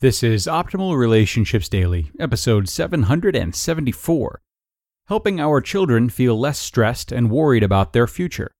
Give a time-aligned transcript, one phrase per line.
[0.00, 4.42] This is Optimal Relationships Daily, episode 774
[5.06, 8.50] Helping Our Children Feel Less Stressed and Worried About Their Future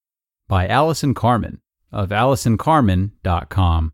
[0.48, 1.60] by Allison Carmen
[1.92, 3.92] of AllisonCarmen.com.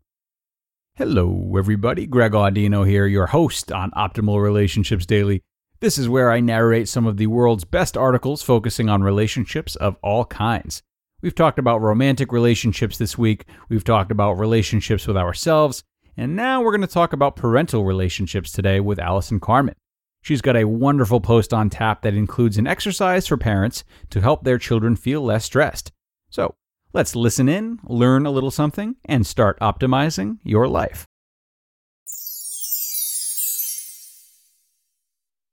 [0.95, 2.07] Hello, everybody.
[2.07, 5.41] Greg Audino here, your host on Optimal Relationships Daily.
[5.81, 9.97] This is where I narrate some of the world's best articles focusing on relationships of
[10.01, 10.81] all kinds.
[11.21, 15.83] We've talked about romantic relationships this week, we've talked about relationships with ourselves
[16.15, 19.75] and now we're going to talk about parental relationships today with Allison Carmen.
[20.21, 24.43] She's got a wonderful post on tap that includes an exercise for parents to help
[24.43, 25.91] their children feel less stressed.
[26.29, 26.55] So
[26.93, 31.05] let's listen in, learn a little something, and start optimizing your life.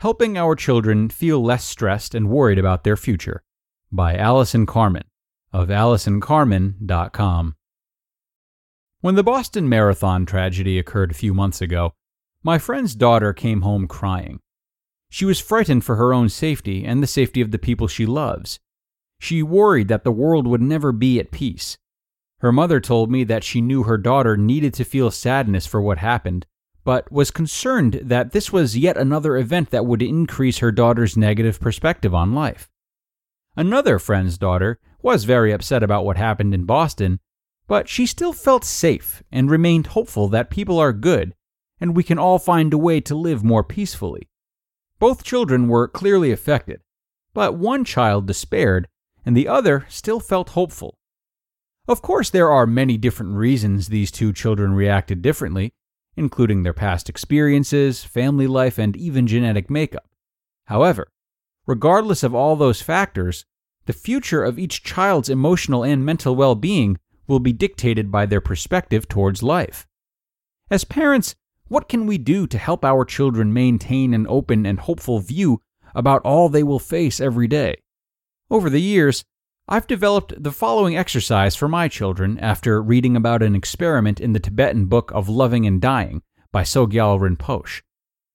[0.01, 3.43] Helping Our Children Feel Less Stressed and Worried About Their Future
[3.93, 5.05] by Allison Carmen
[5.53, 7.55] of AllisonCarmen.com.
[9.03, 11.95] When the Boston Marathon tragedy occurred a few months ago,
[12.43, 14.41] my friend's daughter came home crying.
[15.09, 18.61] She was frightened for her own safety and the safety of the people she loves.
[19.19, 21.79] She worried that the world would never be at peace.
[22.41, 25.99] Her mother told me that she knew her daughter needed to feel sadness for what
[25.99, 26.45] happened,
[26.85, 31.59] but was concerned that this was yet another event that would increase her daughter's negative
[31.59, 32.69] perspective on life.
[33.57, 37.19] Another friend's daughter was very upset about what happened in Boston
[37.71, 41.33] but she still felt safe and remained hopeful that people are good
[41.81, 44.29] and we can all find a way to live more peacefully.
[44.99, 46.81] Both children were clearly affected,
[47.33, 48.89] but one child despaired
[49.25, 50.99] and the other still felt hopeful.
[51.87, 55.73] Of course, there are many different reasons these two children reacted differently,
[56.17, 60.09] including their past experiences, family life, and even genetic makeup.
[60.65, 61.07] However,
[61.69, 63.45] regardless of all those factors,
[63.87, 66.99] the future of each child's emotional and mental well being
[67.31, 69.87] will be dictated by their perspective towards life.
[70.71, 71.35] As parents,
[71.69, 75.63] what can we do to help our children maintain an open and hopeful view
[75.95, 77.77] about all they will face every day?
[78.51, 79.25] Over the years,
[79.69, 84.41] I've developed the following exercise for my children after reading about an experiment in the
[84.41, 87.83] Tibetan Book of Living and Dying by Sogyal Rinpoche.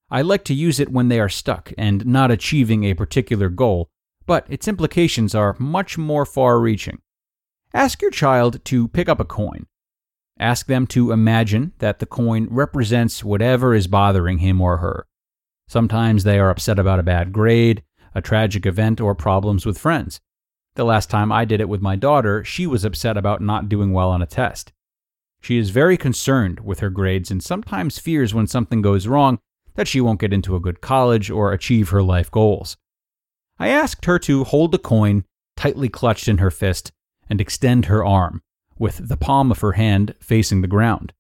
[0.09, 3.89] I like to use it when they are stuck and not achieving a particular goal,
[4.25, 6.99] but its implications are much more far reaching.
[7.75, 9.65] Ask your child to pick up a coin.
[10.39, 15.05] Ask them to imagine that the coin represents whatever is bothering him or her.
[15.67, 17.83] Sometimes they are upset about a bad grade,
[18.15, 20.21] a tragic event, or problems with friends.
[20.75, 23.91] The last time I did it with my daughter, she was upset about not doing
[23.91, 24.71] well on a test.
[25.41, 29.37] She is very concerned with her grades and sometimes fears when something goes wrong
[29.73, 32.77] that she won't get into a good college or achieve her life goals.
[33.59, 35.25] I asked her to hold the coin
[35.57, 36.93] tightly clutched in her fist
[37.29, 38.41] and extend her arm,
[38.77, 41.13] with the palm of her hand facing the ground.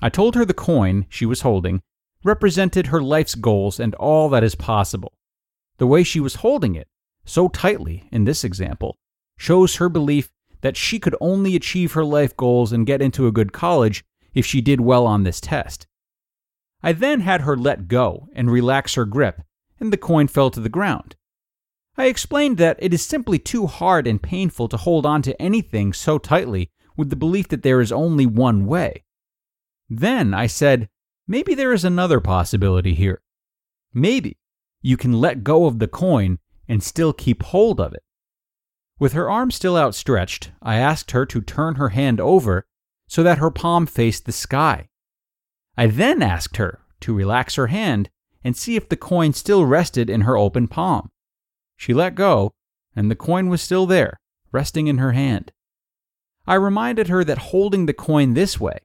[0.00, 1.82] I told her the coin she was holding
[2.24, 5.12] represented her life's goals and all that is possible.
[5.78, 6.88] The way she was holding it,
[7.24, 8.98] so tightly in this example,
[9.38, 10.30] shows her belief
[10.60, 14.44] that she could only achieve her life goals and get into a good college if
[14.44, 15.86] she did well on this test.
[16.82, 19.42] I then had her let go and relax her grip,
[19.78, 21.16] and the coin fell to the ground.
[21.96, 25.92] I explained that it is simply too hard and painful to hold on to anything
[25.92, 29.04] so tightly with the belief that there is only one way.
[29.88, 30.88] Then I said,
[31.26, 33.22] maybe there is another possibility here.
[33.92, 34.38] Maybe
[34.82, 36.38] you can let go of the coin
[36.68, 38.02] and still keep hold of it.
[38.98, 42.66] With her arm still outstretched, I asked her to turn her hand over
[43.08, 44.88] so that her palm faced the sky.
[45.76, 48.10] I then asked her to relax her hand
[48.44, 51.09] and see if the coin still rested in her open palm.
[51.80, 52.52] She let go,
[52.94, 54.20] and the coin was still there,
[54.52, 55.50] resting in her hand.
[56.46, 58.80] I reminded her that holding the coin this way,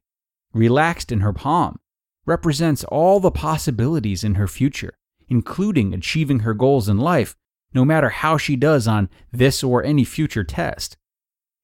[0.54, 1.78] relaxed in her palm,
[2.26, 4.94] represents all the possibilities in her future,
[5.28, 7.36] including achieving her goals in life,
[7.74, 10.96] no matter how she does on this or any future test.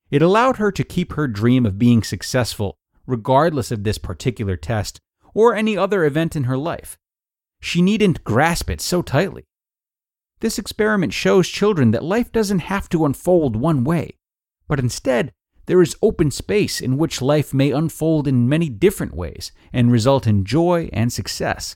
[0.10, 2.76] It allowed her to keep her dream of being successful,
[3.08, 5.00] regardless of this particular test
[5.34, 6.98] or any other event in her life.
[7.62, 9.46] She needn't grasp it so tightly.
[10.42, 14.18] This experiment shows children that life doesn't have to unfold one way,
[14.68, 15.32] but instead,
[15.68, 20.26] there is open space in which life may unfold in many different ways and result
[20.26, 21.76] in joy and success.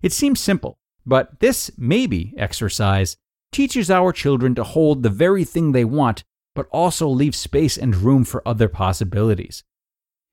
[0.00, 3.18] It seems simple, but this maybe exercise
[3.52, 6.24] teaches our children to hold the very thing they want,
[6.54, 9.62] but also leave space and room for other possibilities.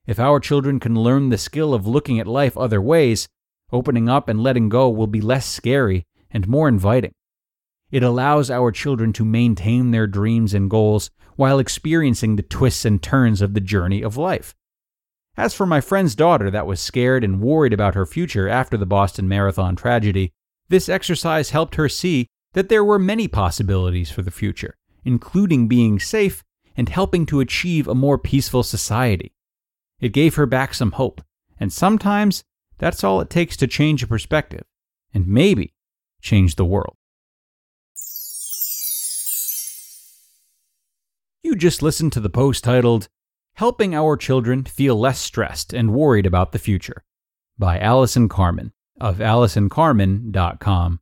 [0.08, 3.28] If our children can learn the skill of looking at life other ways,
[3.70, 7.14] opening up and letting go will be less scary and more inviting.
[7.94, 13.00] It allows our children to maintain their dreams and goals while experiencing the twists and
[13.00, 14.56] turns of the journey of life.
[15.38, 18.88] As for my friend's daughter that was scared and worried about her future after the
[18.88, 20.32] Boston Marathon tragedy,
[20.70, 24.76] this exercise helped her see that there were many possibilities for the future,
[25.06, 26.44] including being safe
[26.76, 29.36] and helping to achieve a more peaceful society.
[30.00, 31.22] It gave her back some hope,
[31.60, 32.44] and sometimes
[32.80, 34.64] that's all it takes to change a perspective,
[35.14, 35.76] and maybe
[36.22, 36.96] change the world.
[41.46, 43.10] You just listened to the post titled,
[43.56, 47.04] Helping Our Children Feel Less Stressed and Worried About the Future
[47.60, 51.02] by Allison Carmen of AllisonCarmen.com.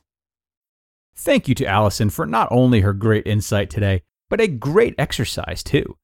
[1.15, 5.61] Thank you to Allison for not only her great insight today, but a great exercise
[5.63, 5.97] too.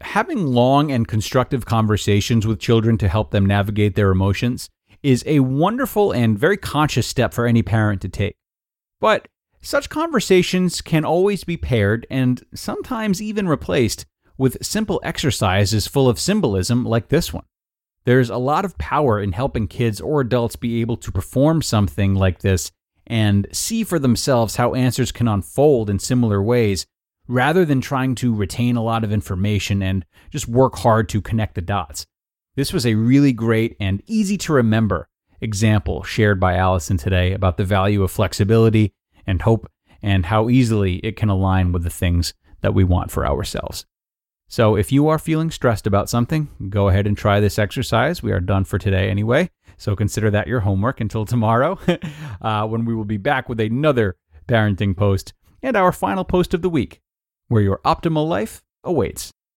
[0.00, 4.70] Having long and constructive conversations with children to help them navigate their emotions
[5.02, 8.36] is a wonderful and very conscious step for any parent to take.
[9.00, 9.28] But
[9.60, 14.06] such conversations can always be paired and sometimes even replaced
[14.38, 17.44] with simple exercises full of symbolism like this one.
[18.04, 22.14] There's a lot of power in helping kids or adults be able to perform something
[22.14, 22.72] like this
[23.06, 26.86] and see for themselves how answers can unfold in similar ways
[27.26, 31.54] rather than trying to retain a lot of information and just work hard to connect
[31.54, 32.06] the dots.
[32.56, 35.08] This was a really great and easy to remember
[35.40, 38.92] example shared by Allison today about the value of flexibility
[39.26, 39.70] and hope
[40.02, 43.86] and how easily it can align with the things that we want for ourselves.
[44.54, 48.22] So, if you are feeling stressed about something, go ahead and try this exercise.
[48.22, 49.50] We are done for today anyway.
[49.78, 51.76] So, consider that your homework until tomorrow,
[52.40, 54.16] uh, when we will be back with another
[54.46, 57.00] parenting post and our final post of the week,
[57.48, 59.32] where your optimal life awaits.